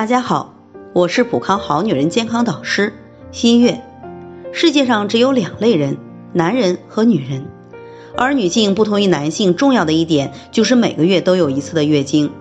[0.00, 0.54] 大家好，
[0.94, 2.94] 我是普康好女人健康导师
[3.32, 3.82] 新月。
[4.50, 5.98] 世界上只有两类人，
[6.32, 7.44] 男人和女人。
[8.16, 12.32] 而女性不同于男性，重要的一点就是每个月都有一次的月经。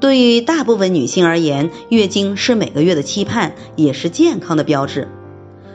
[0.00, 5.06] 对于大部分女性而言，月经是每个月的期盼，也是健康的标志。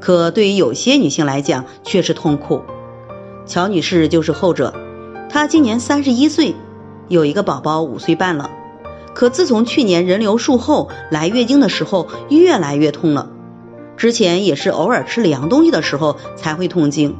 [0.00, 2.62] 可对于有些女性来讲，却是痛苦。
[3.46, 4.74] 乔女士就是后者，
[5.30, 6.56] 她今年三十一岁，
[7.06, 8.50] 有一个宝宝五岁半了。
[9.18, 13.28] 可自从去年人流术后，来月经的时候越来越痛了。
[13.96, 17.16] 之前也是偶尔吃凉东西的时候才会痛经，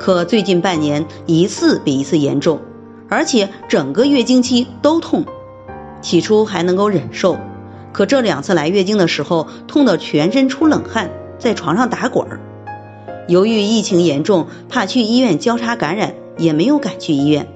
[0.00, 2.60] 可最近半年一次比一次严重，
[3.08, 5.24] 而且整个月经期都痛。
[6.00, 7.38] 起初还能够忍受，
[7.92, 12.40] 可这两次来月经的时候，痛得全身出冷汗，在床上打滚儿。
[13.28, 17.46] 由于疫情严重，怕去医院交叉感染，也没有敢去医院。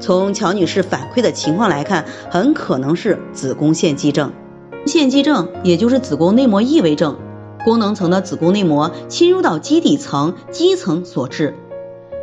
[0.00, 4.32] 从乔女士反馈的情况来看，很可能是子宫腺肌症。
[4.86, 7.18] 腺肌症也就是子宫内膜异位症，
[7.64, 11.54] 功能层的子宫内膜侵入到基底层、肌层所致。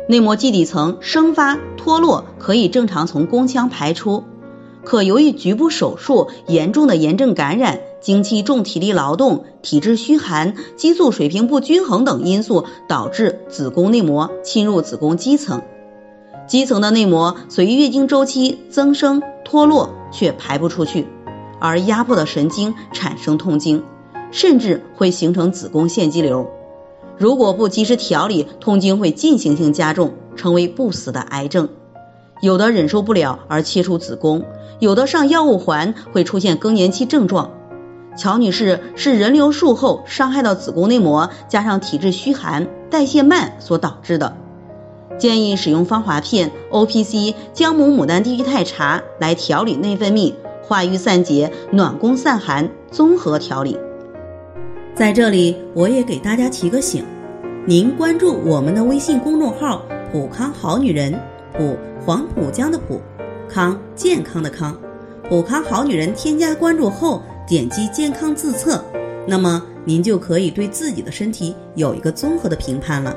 [0.08, 4.24] 内膜基底层生发脱落，可以正常从宫腔排出，
[4.84, 15.62] 可由于局部手术、严重的炎症感染、经期重体力劳动、体质虚寒、激素水平不均衡等因素，导致子宫内膜侵入子宫肌层。
[16.48, 21.06] 基层的内膜随月经周期增生脱落，却排不出去，
[21.60, 23.84] 而压迫的神经产生痛经，
[24.30, 26.48] 甚至会形成子宫腺肌瘤。
[27.18, 31.68] 如果不及时调理，痛经会进行性加重，成为不死的癌症。
[32.40, 34.44] 有的忍受不了而切除子宫，
[34.78, 37.50] 有的上药物环会出现更年期症状。
[38.16, 44.36] 乔女士是人流术后伤害到子宫内膜，加上体质虚寒、代谢慢所导致的。
[45.18, 53.76] 建议使用芳华片、O P C、姜母牡丹地屈肽茶来调理内分泌、化瘀散结、暖宫散寒，综合调理。
[54.94, 57.04] 在这里，我也给大家提个醒：
[57.66, 61.12] 您关注我们的微信公众号“普康好女人”，
[61.56, 63.00] 普黄浦江的普，
[63.48, 64.76] 康健康的康，
[65.28, 66.14] 普康好女人。
[66.14, 68.84] 添加关注后，点击健康自测，
[69.26, 73.16] 那么您就可以对自己的身体有一个综合的评判了。